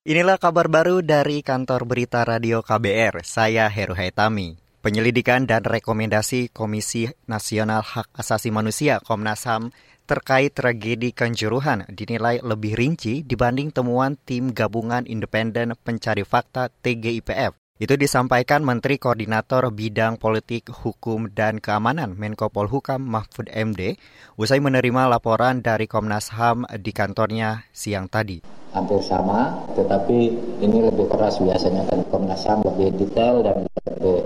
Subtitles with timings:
[0.00, 3.20] Inilah kabar baru dari kantor berita radio KBR.
[3.20, 4.56] Saya Heru Haitami.
[4.80, 9.76] Penyelidikan dan rekomendasi Komisi Nasional Hak Asasi Manusia Komnas HAM
[10.08, 17.52] terkait tragedi Kanjuruhan dinilai lebih rinci dibanding temuan tim gabungan independen pencari fakta TGIPF.
[17.76, 24.00] Itu disampaikan Menteri Koordinator Bidang Politik, Hukum, dan Keamanan Menko Polhukam Mahfud MD
[24.40, 28.59] usai menerima laporan dari Komnas HAM di kantornya siang tadi.
[28.70, 30.18] Hampir sama, tetapi
[30.62, 34.22] ini lebih keras biasanya kan Komnas HAM lebih detail dan lebih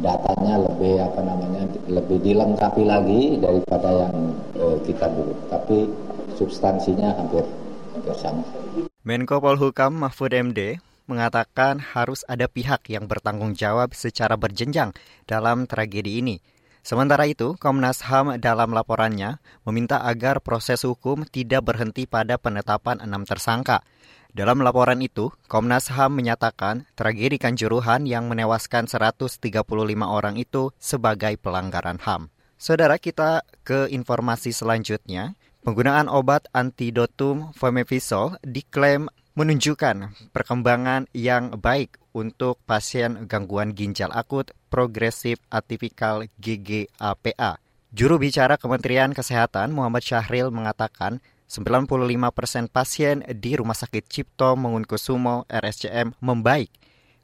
[0.00, 4.16] datanya lebih apa namanya lebih dilengkapi lagi daripada yang
[4.56, 5.34] eh, kita dulu.
[5.52, 5.78] Tapi
[6.40, 7.44] substansinya hampir
[7.92, 8.44] hampir sama.
[9.04, 14.90] Menko Polhukam Mahfud MD mengatakan harus ada pihak yang bertanggung jawab secara berjenjang
[15.24, 16.36] dalam tragedi ini.
[16.86, 23.26] Sementara itu, Komnas HAM dalam laporannya meminta agar proses hukum tidak berhenti pada penetapan enam
[23.26, 23.82] tersangka.
[24.30, 29.42] Dalam laporan itu, Komnas HAM menyatakan tragedi Kanjuruhan yang menewaskan 135
[30.06, 32.30] orang itu sebagai pelanggaran HAM.
[32.54, 35.34] Saudara kita ke informasi selanjutnya.
[35.66, 45.42] Penggunaan obat antidotum fomepizol diklaim menunjukkan perkembangan yang baik untuk pasien gangguan ginjal akut progresif
[45.50, 47.58] atipikal GGAPA.
[47.90, 51.18] Juru bicara Kementerian Kesehatan Muhammad Syahril mengatakan
[51.50, 56.70] 95% persen pasien di Rumah Sakit Cipto Mangunkusumo RSCM membaik.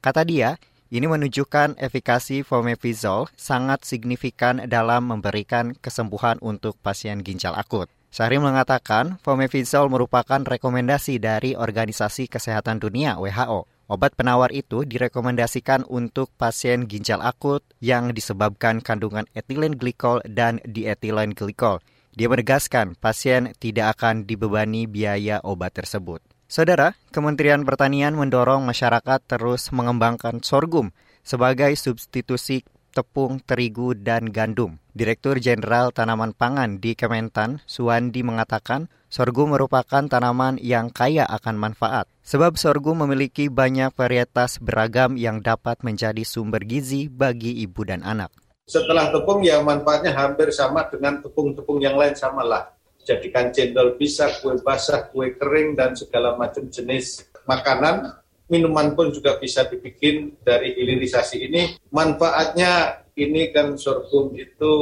[0.00, 0.56] Kata dia,
[0.88, 7.92] ini menunjukkan efikasi fomepizol sangat signifikan dalam memberikan kesembuhan untuk pasien ginjal akut.
[8.10, 13.70] Syahri mengatakan fomepizol merupakan rekomendasi dari Organisasi Kesehatan Dunia WHO.
[13.86, 21.38] Obat penawar itu direkomendasikan untuk pasien ginjal akut yang disebabkan kandungan etilen glikol dan dietilen
[21.38, 21.78] glikol.
[22.10, 26.18] Dia menegaskan pasien tidak akan dibebani biaya obat tersebut.
[26.50, 30.90] Saudara, Kementerian Pertanian mendorong masyarakat terus mengembangkan sorghum
[31.22, 34.82] sebagai substitusi tepung, terigu, dan gandum.
[34.90, 42.10] Direktur Jenderal Tanaman Pangan di Kementan, Suwandi mengatakan, sorghum merupakan tanaman yang kaya akan manfaat.
[42.26, 48.30] Sebab sorghum memiliki banyak varietas beragam yang dapat menjadi sumber gizi bagi ibu dan anak.
[48.70, 52.70] Setelah tepung ya manfaatnya hampir sama dengan tepung-tepung yang lain samalah.
[53.02, 58.14] Jadikan cendol bisa, kue basah, kue kering, dan segala macam jenis makanan
[58.50, 61.62] minuman pun juga bisa dibikin dari hilirisasi ini.
[61.94, 64.72] Manfaatnya ini kan sorghum itu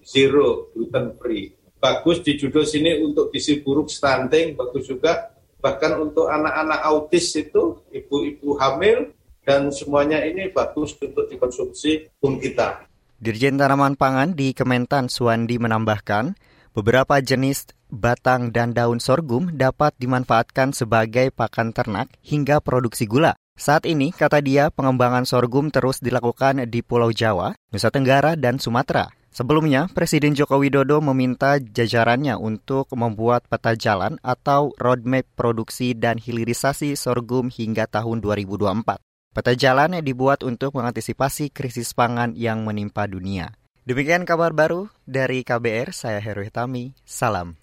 [0.00, 1.52] zero gluten free.
[1.78, 7.82] Bagus di judul sini untuk gizi buruk stunting, bagus juga bahkan untuk anak-anak autis itu,
[7.90, 9.10] ibu-ibu hamil
[9.42, 12.86] dan semuanya ini bagus untuk dikonsumsi pun kita.
[13.18, 16.38] Dirjen Tanaman Pangan di Kementan Suwandi menambahkan,
[16.74, 23.34] beberapa jenis batang dan daun sorghum dapat dimanfaatkan sebagai pakan ternak hingga produksi gula.
[23.58, 29.10] Saat ini, kata dia, pengembangan sorghum terus dilakukan di Pulau Jawa, Nusa Tenggara, dan Sumatera.
[29.34, 36.94] Sebelumnya, Presiden Joko Widodo meminta jajarannya untuk membuat peta jalan atau roadmap produksi dan hilirisasi
[36.94, 39.02] sorghum hingga tahun 2024.
[39.34, 43.58] Peta jalan dibuat untuk mengantisipasi krisis pangan yang menimpa dunia.
[43.82, 47.58] Demikian kabar baru dari KBR, saya Heru Hitami, salam.